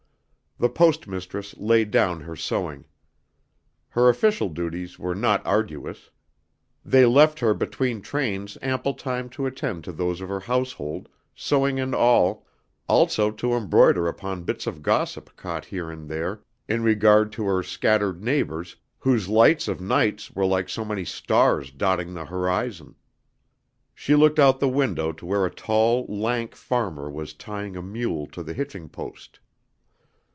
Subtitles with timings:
[0.59, 2.85] The Post Mistress laid down her sewing.
[3.89, 6.11] Her official duties were not arduous.
[6.85, 11.79] They left her between trains ample time to attend to those of her household, sewing
[11.79, 12.45] and all,
[12.87, 17.63] also to embroider upon bits of gossip caught here and there in regard to her
[17.63, 22.93] scattered neighbors whose lights of nights were like so many stars dotting the horizon.
[23.95, 28.27] She looked out the window to where a tall lank farmer was tying a mule
[28.27, 29.39] to the hitching post.